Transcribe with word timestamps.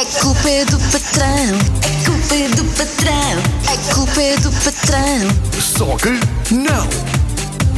A 0.00 0.04
culpa 0.18 0.48
é 0.48 0.64
do 0.64 0.78
patrão. 0.78 1.28
A 1.84 2.06
culpa 2.06 2.34
é 2.34 2.48
do 2.48 2.64
patrão. 2.64 3.36
A 3.68 3.94
culpa 3.94 4.22
é 4.22 4.36
do 4.38 4.50
patrão. 4.50 5.60
Só 5.60 5.96
que 5.98 6.54
não! 6.54 6.88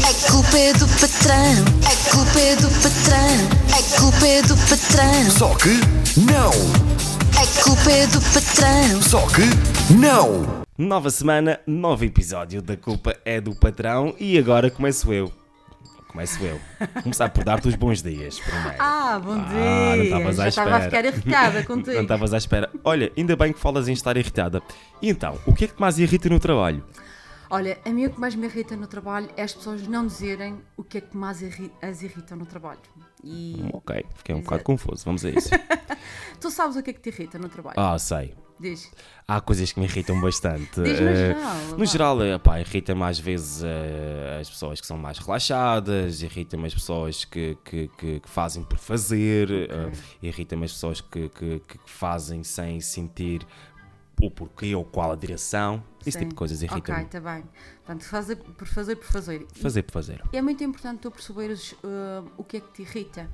A 0.09 0.31
culpa 0.31 0.57
é 0.57 0.73
do 0.73 0.87
patrão. 0.87 1.65
A 1.85 2.11
culpa 2.15 2.39
é 2.39 2.55
do 2.55 2.69
patrão. 2.81 3.75
A 3.77 4.01
culpa 4.01 4.29
é 4.29 4.43
do 4.43 4.57
patrão. 4.57 5.31
Só 5.37 5.49
que 5.57 5.81
não! 6.21 6.53
A 7.43 7.65
culpa 7.65 7.91
é 7.91 8.07
do 8.07 8.21
patrão. 8.21 9.03
Só 9.03 9.27
que 9.27 9.93
não! 9.93 10.63
Nova 10.79 11.11
semana, 11.11 11.59
novo 11.67 12.05
episódio 12.05 12.63
da 12.63 12.77
culpa 12.77 13.17
é 13.25 13.41
do 13.41 13.53
patrão 13.53 14.15
e 14.21 14.39
agora 14.39 14.71
começo 14.71 15.13
eu. 15.13 15.42
Começo 16.13 16.43
eu. 16.45 16.61
Começar 17.03 17.31
por 17.31 17.43
dar-te 17.43 17.69
os 17.69 17.75
bons 17.75 18.03
dias 18.03 18.39
primeiro. 18.39 18.77
Ah, 18.79 19.19
bom 19.19 19.33
Ah, 19.33 19.49
dia! 19.49 19.97
não 19.97 20.03
estavas 20.05 20.39
à 20.39 20.43
Já 20.43 20.49
estava 20.49 20.77
a 20.77 20.79
espera. 20.85 21.13
ficar 21.13 21.33
irritada 21.33 21.63
contigo. 21.65 21.93
Não 21.97 22.03
estavas 22.03 22.35
à 22.35 22.37
espera. 22.39 22.71
Olha, 22.85 23.11
ainda 23.17 23.35
bem 23.35 23.53
que 23.53 23.59
falas 23.59 23.89
em 23.89 23.93
estar 23.95 24.15
irritada. 24.17 24.63
E 25.01 25.09
então, 25.09 25.39
o 25.47 25.55
que 25.55 25.65
é 25.65 25.69
que 25.69 25.75
te 25.75 25.81
mais 25.81 25.99
irrita 25.99 26.29
no 26.29 26.39
trabalho? 26.39 26.85
Olha, 27.49 27.79
a 27.85 27.91
mim 27.91 28.07
o 28.07 28.11
que 28.11 28.21
mais 28.21 28.35
me 28.35 28.47
irrita 28.47 28.77
no 28.77 28.87
trabalho 28.87 29.29
é 29.37 29.43
as 29.43 29.53
pessoas 29.55 29.87
não 29.87 30.07
dizerem 30.07 30.61
o 30.77 30.83
que 30.85 30.99
é 30.99 31.01
que 31.01 31.17
mais 31.17 31.41
irri- 31.43 31.73
as 31.83 32.03
irrita 32.03 32.37
no 32.37 32.45
trabalho. 32.47 32.81
E 33.25 33.65
Ok, 33.73 34.05
fiquei 34.15 34.35
um 34.35 34.39
Exato. 34.39 34.45
bocado 34.51 34.65
confuso. 34.65 35.05
Vamos 35.07 35.25
a 35.25 35.31
isso. 35.31 35.49
tu 36.41 36.51
sabes 36.51 36.77
o 36.77 36.83
que 36.83 36.91
é 36.91 36.93
que 36.93 37.01
te 37.01 37.09
irrita 37.09 37.39
no 37.39 37.49
trabalho? 37.49 37.77
Ah, 37.79 37.99
sei. 37.99 38.35
Diz. 38.63 38.91
Há 39.27 39.41
coisas 39.41 39.73
que 39.73 39.81
me 39.81 39.87
irritam 39.87 40.21
bastante. 40.21 40.81
Diz 40.81 41.01
no 41.01 41.09
Eh, 41.09 41.35
geral, 41.35 41.57
No 41.73 41.79
vá. 41.79 41.85
geral, 41.85 42.23
eh, 42.23 42.39
pá, 42.39 42.61
irrita-me 42.61 43.03
às 43.03 43.19
vezes 43.19 43.63
eh, 43.65 44.39
as 44.41 44.49
pessoas 44.49 44.81
que 44.81 44.87
são 44.87 44.97
mais 44.97 45.19
relaxadas, 45.19 46.23
irrita-me 46.23 46.67
as 46.67 46.75
pessoas 46.75 47.25
que, 47.25 47.59
que, 47.65 47.89
que- 47.99 48.21
que 48.21 48.29
fazem 48.31 48.63
por 48.63 48.79
fazer, 48.79 49.51
eh, 49.51 49.93
irrita-me 50.23 50.65
as 50.65 50.73
pessoas 50.73 51.01
que, 51.01 51.29
que, 51.29 51.61
fazem 51.87 52.45
sem 52.45 52.81
sentir 52.81 53.45
o 54.21 54.31
porquê 54.31 54.73
ou 54.77 54.85
qual 54.85 55.11
a 55.11 55.17
direção. 55.17 55.83
Esse 56.03 56.13
Sim. 56.13 56.19
tipo 56.21 56.29
de 56.31 56.37
coisas 56.37 56.63
irritam-me. 56.63 57.03
Ok, 57.05 57.19
está 57.19 57.21
bem. 57.35 57.45
Portanto, 57.85 58.05
fazer 58.05 58.37
por 58.37 58.67
fazer 58.69 58.97
por 58.97 59.07
fazer. 59.07 59.47
Fazer 59.55 59.83
por 59.83 59.93
fazer. 59.93 60.23
E 60.33 60.37
é 60.37 60.43
muito 60.43 60.63
importante 60.63 61.01
tu 61.01 61.11
perceberes 61.11 61.73
uh, 61.83 62.31
o 62.37 62.45
que 62.45 62.59
é 62.59 62.61
que 62.61 62.71
te 62.73 62.83
irrita. 62.83 63.29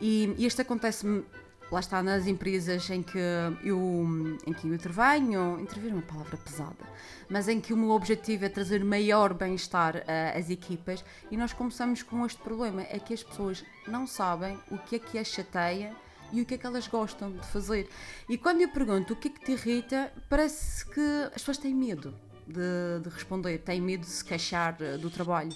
E 0.00 0.34
isto 0.38 0.62
acontece-me, 0.62 1.22
lá 1.70 1.80
está, 1.80 2.02
nas 2.02 2.26
empresas 2.26 2.90
em 2.90 3.02
que 3.02 3.18
eu, 3.62 4.38
em 4.46 4.52
que 4.52 4.66
eu 4.66 4.74
intervenho, 4.74 5.60
intervir 5.60 5.90
é 5.90 5.94
uma 5.94 6.02
palavra 6.02 6.36
pesada, 6.36 6.84
mas 7.28 7.48
em 7.48 7.60
que 7.60 7.72
o 7.72 7.76
meu 7.76 7.90
objetivo 7.90 8.44
é 8.44 8.48
trazer 8.48 8.84
maior 8.84 9.32
bem-estar 9.32 9.96
uh, 9.96 10.38
às 10.38 10.50
equipas 10.50 11.04
e 11.30 11.36
nós 11.36 11.52
começamos 11.52 12.02
com 12.02 12.26
este 12.26 12.40
problema, 12.40 12.82
é 12.82 12.98
que 12.98 13.14
as 13.14 13.22
pessoas 13.22 13.64
não 13.86 14.06
sabem 14.06 14.58
o 14.70 14.78
que 14.78 14.96
é 14.96 14.98
que 14.98 15.18
as 15.18 15.28
chateia 15.28 15.94
e 16.32 16.42
o 16.42 16.46
que 16.46 16.54
é 16.54 16.58
que 16.58 16.66
elas 16.66 16.86
gostam 16.88 17.30
de 17.30 17.46
fazer. 17.46 17.88
E 18.28 18.36
quando 18.36 18.60
eu 18.60 18.68
pergunto 18.68 19.14
o 19.14 19.16
que 19.16 19.28
é 19.28 19.30
que 19.30 19.40
te 19.40 19.52
irrita, 19.52 20.12
parece 20.28 20.84
que 20.86 21.00
as 21.26 21.34
pessoas 21.34 21.58
têm 21.58 21.74
medo 21.74 22.14
de, 22.46 23.02
de 23.02 23.08
responder, 23.08 23.58
têm 23.58 23.80
medo 23.80 24.00
de 24.00 24.10
se 24.10 24.24
queixar 24.24 24.76
uh, 24.80 24.98
do 24.98 25.08
trabalho. 25.08 25.54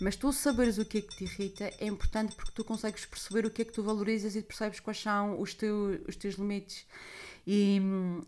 Mas 0.00 0.16
tu 0.16 0.32
saberes 0.32 0.78
o 0.78 0.84
que 0.84 0.98
é 0.98 1.00
que 1.00 1.16
te 1.16 1.24
irrita 1.24 1.70
é 1.78 1.86
importante 1.86 2.34
porque 2.34 2.50
tu 2.52 2.64
consegues 2.64 3.06
perceber 3.06 3.46
o 3.46 3.50
que 3.50 3.62
é 3.62 3.64
que 3.64 3.72
tu 3.72 3.82
valorizas 3.82 4.34
e 4.34 4.42
percebes 4.42 4.80
quais 4.80 5.00
são 5.00 5.40
os, 5.40 5.54
teu, 5.54 6.00
os 6.08 6.16
teus 6.16 6.34
limites. 6.34 6.86
E, 7.46 7.80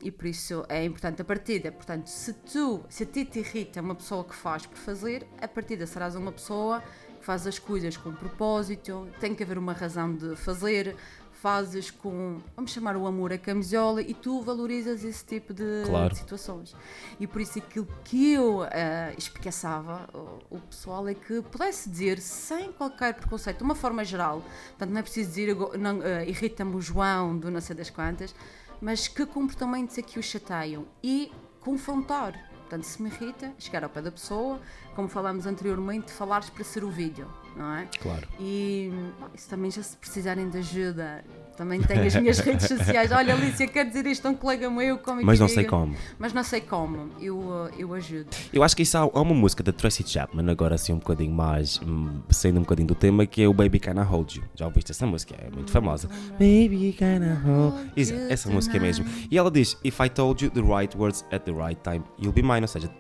e 0.03 0.11
por 0.11 0.27
isso 0.27 0.65
é 0.69 0.85
importante 0.85 1.23
a 1.23 1.25
partida. 1.25 1.73
Portanto, 1.73 2.07
se 2.09 2.33
tu, 2.35 2.85
se 2.89 3.03
a 3.03 3.07
ti 3.07 3.25
te 3.25 3.41
irrita 3.41 3.81
uma 3.81 3.95
pessoa 3.95 4.25
que 4.25 4.35
faz 4.35 4.67
por 4.67 4.77
fazer, 4.77 5.27
a 5.41 5.49
partida 5.49 5.87
serás 5.87 6.15
uma 6.15 6.33
pessoa 6.33 6.83
que 7.19 7.25
faz 7.25 7.47
as 7.47 7.59
coisas 7.59 7.97
com 7.97 8.13
propósito, 8.13 9.09
tem 9.19 9.35
que 9.35 9.43
haver 9.43 9.59
uma 9.59 9.73
razão 9.73 10.15
de 10.15 10.37
fazer, 10.37 10.95
fazes 11.41 11.91
com, 11.91 12.39
vamos 12.55 12.71
chamar 12.73 12.97
o 12.97 13.07
amor 13.07 13.33
a 13.33 13.39
camisola 13.39 14.01
e 14.03 14.13
tu 14.15 14.41
valorizas 14.43 15.05
esse 15.05 15.25
tipo 15.25 15.53
de, 15.55 15.83
Claro. 15.87 16.11
de 16.13 16.19
situações. 16.19 16.75
E 17.21 17.27
por 17.27 17.41
isso 17.41 17.59
aquilo 17.59 17.87
que 18.05 18.33
eu 18.33 18.63
ah, 18.63 19.13
espicaçava 19.17 20.09
o, 20.15 20.57
o 20.57 20.61
pessoal 20.61 21.07
é 21.09 21.15
que 21.15 21.43
pudesse 21.43 21.89
dizer 21.91 22.19
sem 22.21 22.73
qualquer 22.73 23.15
preconceito, 23.15 23.59
de 23.59 23.65
uma 23.65 23.75
forma 23.75 24.05
geral, 24.05 24.43
portanto 24.71 24.91
não 24.91 24.99
é 24.99 25.03
preciso 25.03 25.29
dizer 25.31 25.51
"Ago- 25.51 25.77
não, 25.77 26.01
ah, 26.03 26.25
irrita-me 26.25 26.75
o 26.75 26.81
João 26.81 27.37
do 27.39 27.51
não 27.51 27.61
sei 27.61 27.77
das 27.77 27.91
quantas, 27.91 28.35
mas 28.81 29.09
que 29.09 29.25
comportamentos 29.27 29.97
é 29.99 30.03
que 30.03 30.19
o 30.19 30.23
chateiam 30.23 30.85
e 31.03 31.33
confrontar. 31.61 32.51
Portanto, 32.61 32.83
se 32.85 33.01
me 33.01 33.09
irrita, 33.11 33.53
chegar 33.59 33.85
ao 33.85 33.91
pé 33.91 34.03
da 34.03 34.11
pessoa, 34.11 34.61
como 34.95 35.07
falámos 35.09 35.47
anteriormente, 35.47 36.11
falares 36.13 36.51
para 36.51 36.65
ser 36.65 36.83
o 36.83 36.91
vídeo, 36.91 37.29
não 37.57 37.73
é? 37.73 37.89
Claro. 38.01 38.29
E 38.39 38.93
isso 39.35 39.49
também 39.49 39.71
já 39.71 39.83
se 39.83 39.97
precisarem 39.97 40.49
de 40.49 40.59
ajuda. 40.59 41.25
Também 41.57 41.81
tenho 41.81 42.07
as 42.07 42.15
minhas 42.17 42.39
redes 42.41 42.69
sociais. 42.69 43.11
Olha, 43.11 43.35
Alicia, 43.35 43.67
quero 43.67 43.89
dizer 43.89 44.07
isto 44.07 44.27
a 44.27 44.31
um 44.31 44.35
colega 44.35 44.69
meu. 44.69 44.99
Como 44.99 45.23
é 45.23 45.25
Mas 45.25 45.41
não 45.41 45.47
diga? 45.47 45.61
sei 45.61 45.69
como. 45.69 45.97
Mas 46.19 46.33
não 46.35 46.45
sei 46.45 46.61
como. 46.61 47.11
Eu, 47.19 47.39
uh, 47.39 47.71
eu 47.79 47.95
ajudo. 47.95 48.29
Eu 48.53 48.63
acho 48.63 48.77
que 48.77 48.83
isso 48.83 48.99
há, 48.99 49.01
há 49.01 49.21
uma 49.21 49.35
música 49.35 49.63
da 49.63 49.73
Tracy 49.73 50.05
Chapman, 50.07 50.51
agora 50.51 50.75
assim 50.75 50.93
um 50.93 50.99
bocadinho 50.99 51.33
mais, 51.33 51.81
hum, 51.81 52.21
saindo 52.29 52.59
um 52.59 52.63
bocadinho 52.63 52.89
do 52.89 52.95
tema, 52.95 53.25
que 53.25 53.43
é 53.43 53.49
o 53.49 53.55
Baby 53.55 53.81
Kinda 53.81 54.03
Hold 54.03 54.37
You. 54.37 54.45
Já 54.55 54.67
ouviste 54.67 54.91
essa 54.93 55.07
música? 55.07 55.35
É 55.39 55.51
muito 55.51 55.71
famosa. 55.71 56.09
Baby 56.33 56.95
Kinda 56.97 57.41
Hold 57.43 57.75
Isso, 57.97 58.13
you 58.13 58.27
Essa 58.29 58.51
música 58.51 58.79
mesmo. 58.79 59.07
E 59.31 59.39
ela 59.39 59.51
diz: 59.51 59.79
If 59.83 59.99
I 60.01 60.11
told 60.11 60.45
you 60.45 60.51
the 60.51 60.61
right 60.61 60.95
words 60.97 61.25
at 61.33 61.45
the 61.45 61.53
right 61.53 61.81
time, 61.83 62.03
you'll 62.19 62.35
be 62.35 62.43
mine. 62.43 62.61
Ou 62.61 62.69
seja, 62.69 62.91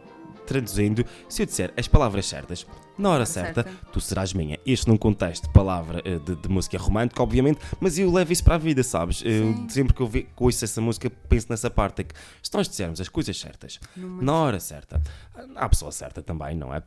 traduzindo, 0.46 1.04
se 1.28 1.42
eu 1.42 1.46
disser 1.46 1.72
as 1.76 1.86
palavras 1.88 2.26
certas 2.26 2.66
na 2.98 3.10
hora 3.10 3.26
certa, 3.26 3.62
certa. 3.62 3.86
tu 3.92 4.00
serás 4.00 4.32
minha. 4.32 4.58
Isto 4.64 4.88
num 4.88 4.96
contexto 4.96 5.46
de 5.48 5.52
palavra 5.52 6.00
eh, 6.04 6.18
de, 6.18 6.34
de 6.34 6.48
música 6.48 6.78
romântica, 6.78 7.22
obviamente, 7.22 7.60
mas 7.78 7.98
eu 7.98 8.10
levo 8.10 8.32
isso 8.32 8.42
para 8.42 8.54
a 8.54 8.58
vida, 8.58 8.82
sabes? 8.82 9.22
Eu, 9.22 9.66
sempre 9.68 9.92
que 9.92 10.00
eu 10.00 10.06
ve- 10.06 10.26
ouço 10.36 10.64
essa 10.64 10.80
música, 10.80 11.10
penso 11.28 11.46
nessa 11.50 11.68
parte: 11.68 12.00
é 12.00 12.04
que 12.04 12.14
se 12.42 12.50
nós 12.54 12.66
dissermos 12.68 12.98
as 13.00 13.08
coisas 13.10 13.38
certas 13.38 13.78
na 13.96 14.32
hora 14.32 14.58
certa, 14.58 15.02
a 15.54 15.68
pessoa 15.68 15.92
certa 15.92 16.22
também, 16.22 16.56
não 16.56 16.72
é? 16.74 16.82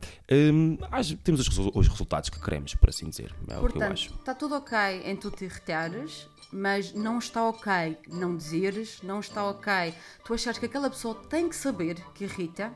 Às- 0.90 1.12
temos 1.22 1.46
os, 1.46 1.58
os 1.58 1.86
resultados 1.88 2.28
que 2.28 2.40
queremos, 2.40 2.74
por 2.74 2.88
assim 2.88 3.08
dizer. 3.08 3.32
É 3.42 3.44
o 3.44 3.46
que 3.46 3.52
eu 3.52 3.60
Portanto, 3.60 3.92
acho. 3.92 4.14
está 4.14 4.34
tudo 4.34 4.56
ok 4.56 4.76
em 5.04 5.14
tu 5.14 5.30
te 5.30 5.44
irritares, 5.44 6.26
mas 6.52 6.92
não 6.92 7.18
está 7.18 7.48
ok 7.48 7.96
não 8.08 8.36
dizeres, 8.36 9.00
não 9.04 9.20
está 9.20 9.44
ok 9.48 9.94
tu 10.24 10.34
achares 10.34 10.58
que 10.58 10.66
aquela 10.66 10.90
pessoa 10.90 11.14
tem 11.28 11.48
que 11.48 11.54
saber 11.54 11.96
que 12.14 12.24
irrita. 12.24 12.72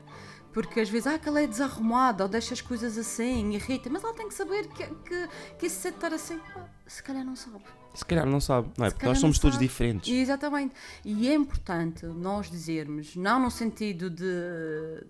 Porque 0.55 0.79
às 0.79 0.89
vezes, 0.89 1.05
ah, 1.05 1.19
que 1.19 1.27
ela 1.27 1.41
é 1.41 1.47
desarrumada 1.47 2.23
ou 2.23 2.29
deixa 2.29 2.53
as 2.53 2.61
coisas 2.61 2.97
assim, 2.97 3.51
irrita, 3.51 3.89
mas 3.89 4.01
ela 4.01 4.13
tem 4.13 4.25
que 4.25 4.33
saber 4.33 4.69
que, 4.69 4.85
que, 4.87 5.27
que 5.59 5.65
esse 5.65 5.89
estar 5.89 6.13
assim, 6.13 6.39
se 6.87 7.03
calhar 7.03 7.25
não 7.25 7.35
sabe. 7.35 7.59
Se 7.93 8.05
calhar 8.05 8.25
não 8.25 8.39
sabe, 8.39 8.71
não 8.77 8.85
é? 8.85 8.89
Se 8.89 8.95
Porque 8.95 9.05
nós 9.05 9.19
somos 9.19 9.37
todos 9.37 9.59
diferentes. 9.59 10.09
Exatamente. 10.09 10.73
E 11.03 11.27
é 11.27 11.33
importante 11.33 12.05
nós 12.05 12.49
dizermos, 12.49 13.17
não 13.17 13.37
no 13.37 13.51
sentido 13.51 14.09
de 14.09 15.03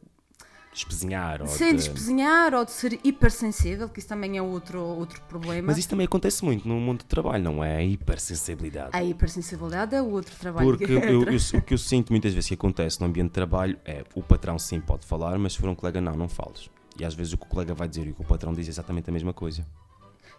Despezinhar 0.76 1.42
ou 1.42 1.48
ser 1.48 1.72
de- 1.72 1.78
despesinhar 1.78 2.54
ou 2.54 2.66
de 2.66 2.72
ser 2.72 3.00
hipersensível, 3.04 3.88
que 3.90 4.00
isso 4.00 4.08
também 4.10 4.38
é 4.38 4.42
outro, 4.42 4.80
outro 4.84 5.22
problema. 5.24 5.68
Mas 5.68 5.78
isso 5.78 5.88
também 5.90 6.06
acontece 6.06 6.44
muito 6.44 6.68
no 6.68 6.76
mundo 6.80 7.00
do 7.00 7.06
trabalho, 7.06 7.42
não 7.44 7.64
é? 7.64 7.78
A 7.78 7.84
hipersensibilidade. 7.84 8.90
A 8.92 9.02
hipersensibilidade 9.04 9.96
é 9.96 10.02
outro 10.02 10.36
trabalho. 10.36 10.68
Porque 10.68 10.86
que 10.86 10.92
eu- 10.92 11.24
eu- 11.24 11.38
o 11.60 11.62
que 11.62 11.74
eu 11.74 11.78
sinto 11.78 12.12
muitas 12.12 12.34
vezes 12.34 12.48
que 12.50 12.54
acontece 12.56 13.00
no 13.00 13.08
ambiente 13.08 13.28
de 13.30 13.34
trabalho 13.34 13.80
é 13.86 14.04
o 14.14 14.22
patrão 14.22 14.60
sim 14.60 14.80
pode 14.82 15.06
falar, 15.06 15.38
mas 15.40 15.54
se 15.54 15.60
for 15.60 15.70
um 15.70 15.76
colega 15.76 16.02
não, 16.02 16.14
não 16.14 16.28
fales. 16.28 16.70
E 17.00 17.06
às 17.06 17.14
vezes 17.14 17.32
o 17.34 17.38
que 17.38 17.46
o 17.46 17.48
colega 17.50 17.74
vai 17.74 17.88
dizer 17.88 18.06
e 18.08 18.12
o 18.12 18.14
que 18.14 18.22
o 18.22 18.26
patrão 18.26 18.54
diz 18.54 18.68
é 18.68 18.70
exatamente 18.70 19.10
a 19.10 19.14
mesma 19.14 19.34
coisa. 19.34 19.66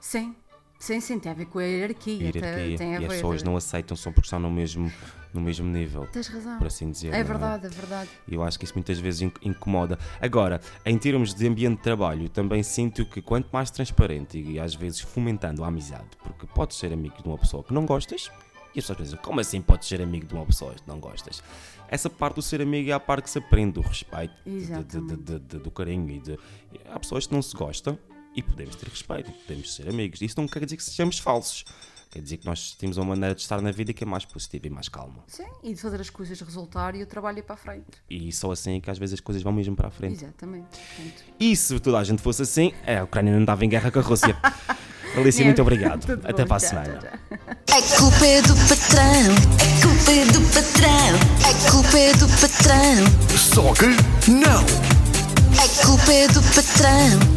Sim, 0.00 0.34
sim, 0.78 1.00
sim, 1.00 1.18
tem 1.18 1.32
a 1.32 1.34
ver 1.34 1.46
com 1.46 1.58
a 1.58 1.64
hierarquia. 1.64 2.28
A 2.28 2.32
tem- 2.32 2.42
hierarquia. 2.42 2.78
tem 2.78 2.96
a 2.96 3.00
E 3.00 3.04
as 3.06 3.12
pessoas 3.14 3.42
não 3.42 3.56
aceitam 3.56 3.96
só 3.96 4.10
porque 4.10 4.26
estão 4.26 4.38
no 4.38 4.50
mesmo, 4.50 4.92
no 5.34 5.40
mesmo 5.40 5.66
nível, 5.66 6.06
Tens 6.12 6.28
razão. 6.28 6.58
por 6.58 6.66
assim 6.66 6.90
dizer. 6.90 7.08
É 7.14 7.18
não 7.18 7.24
verdade, 7.26 7.66
é 7.66 7.68
verdade. 7.68 8.10
E 8.28 8.34
eu 8.34 8.42
acho 8.42 8.58
que 8.58 8.64
isso 8.64 8.74
muitas 8.74 8.98
vezes 8.98 9.22
inc- 9.22 9.38
incomoda. 9.44 9.98
Agora, 10.20 10.60
em 10.84 10.96
termos 10.98 11.34
de 11.34 11.46
ambiente 11.46 11.76
de 11.78 11.82
trabalho, 11.82 12.28
também 12.28 12.62
sinto 12.62 13.04
que 13.06 13.20
quanto 13.22 13.48
mais 13.52 13.70
transparente 13.70 14.38
e 14.40 14.58
às 14.60 14.74
vezes 14.74 15.00
fomentando 15.00 15.64
a 15.64 15.68
amizade, 15.68 16.08
porque 16.22 16.46
podes 16.46 16.76
ser 16.78 16.92
amigo 16.92 17.22
de 17.22 17.28
uma 17.28 17.38
pessoa 17.38 17.62
que 17.64 17.72
não 17.74 17.84
gostas, 17.86 18.30
e 18.74 18.78
as 18.78 18.84
pessoas 18.84 18.98
pensam, 18.98 19.18
como 19.22 19.40
assim 19.40 19.62
podes 19.62 19.88
ser 19.88 20.02
amigo 20.02 20.26
de 20.26 20.34
uma 20.34 20.44
pessoa 20.44 20.74
que 20.74 20.82
não 20.86 21.00
gostas? 21.00 21.42
Essa 21.88 22.10
parte 22.10 22.34
do 22.34 22.42
ser 22.42 22.60
amigo 22.60 22.90
é 22.90 22.92
a 22.92 23.00
parte 23.00 23.24
que 23.24 23.30
se 23.30 23.38
aprende, 23.38 23.72
do 23.74 23.80
respeito, 23.80 24.34
de- 24.44 25.16
de- 25.16 25.38
de- 25.38 25.58
do 25.60 25.70
carinho. 25.70 26.10
E 26.10 26.18
de... 26.18 26.38
Há 26.92 26.98
pessoas 26.98 27.26
que 27.26 27.32
não 27.32 27.40
se 27.40 27.56
gostam 27.56 27.98
e 28.36 28.42
podemos 28.42 28.76
ter 28.76 28.88
respeito, 28.88 29.32
podemos 29.32 29.74
ser 29.74 29.88
amigos. 29.88 30.20
Isso 30.20 30.34
não 30.38 30.46
quer 30.46 30.64
dizer 30.64 30.76
que 30.76 30.84
sejamos 30.84 31.18
falsos. 31.18 31.64
Quer 32.10 32.22
dizer 32.22 32.36
que 32.36 32.46
nós 32.46 32.72
temos 32.72 32.96
uma 32.96 33.06
maneira 33.06 33.34
de 33.34 33.40
estar 33.40 33.60
na 33.60 33.70
vida 33.72 33.92
que 33.92 34.04
é 34.04 34.06
mais 34.06 34.24
positiva 34.24 34.66
e 34.66 34.70
mais 34.70 34.88
calma. 34.88 35.24
Sim, 35.26 35.44
e 35.62 35.74
de 35.74 35.80
fazer 35.80 36.00
as 36.00 36.08
coisas 36.08 36.40
resultar 36.40 36.94
e 36.94 37.02
o 37.02 37.06
trabalho 37.06 37.40
ir 37.40 37.42
para 37.42 37.54
a 37.54 37.58
frente. 37.58 37.84
E 38.08 38.32
só 38.32 38.52
assim 38.52 38.76
é 38.76 38.80
que 38.80 38.90
às 38.90 38.96
vezes 38.98 39.14
as 39.14 39.20
coisas 39.20 39.42
vão 39.42 39.52
mesmo 39.52 39.74
para 39.74 39.88
a 39.88 39.90
frente. 39.90 40.22
Exatamente. 40.24 40.66
E 41.38 41.54
se 41.56 41.78
toda 41.80 41.98
a 41.98 42.04
gente 42.04 42.22
fosse 42.22 42.42
assim, 42.42 42.72
a 42.86 43.02
Ucrânia 43.02 43.32
não 43.32 43.40
estava 43.40 43.64
em 43.64 43.68
guerra 43.68 43.90
com 43.90 43.98
a 43.98 44.02
Rússia. 44.02 44.36
Alicia, 45.16 45.42
é, 45.42 45.46
muito 45.46 45.62
obrigado. 45.62 46.04
tudo 46.06 46.26
Até 46.26 46.42
bom, 46.42 46.48
para 46.48 46.56
a 46.56 46.60
semana. 46.60 46.98
tchau, 46.98 47.10
tchau. 47.10 47.78
A 47.78 47.98
culpa 47.98 48.26
é 48.26 48.42
do 48.42 48.54
patrão. 48.68 49.34
A 49.60 49.82
culpa 49.82 50.12
é 50.12 50.24
do 50.26 50.40
patrão. 50.54 51.16
A 51.44 51.70
culpa 51.70 51.98
é 51.98 52.12
do 52.14 52.28
patrão. 52.40 53.36
Só 53.36 53.74
que 53.74 54.30
não! 54.30 54.96
A 55.58 55.86
culpa 55.86 56.12
é 56.12 56.28
do 56.28 56.42
patrão. 56.42 57.35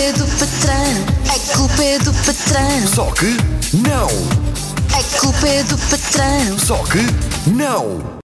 É 0.00 0.12
do 0.12 0.24
patrão. 0.38 1.06
A 1.28 1.56
culpa 1.56 1.82
é 1.82 1.98
do 1.98 2.12
patrão. 2.12 2.86
Só 2.86 3.10
que 3.10 3.36
não! 3.76 4.06
A 4.96 5.20
culpa 5.20 5.48
é 5.48 5.64
do 5.64 5.76
patrão. 5.76 6.56
Só 6.56 6.76
que 6.84 7.00
não. 7.50 8.16